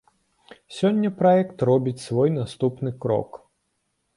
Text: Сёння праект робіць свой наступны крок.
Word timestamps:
Сёння 0.77 1.11
праект 1.19 1.63
робіць 1.71 2.03
свой 2.07 2.29
наступны 2.41 2.89
крок. 3.05 3.39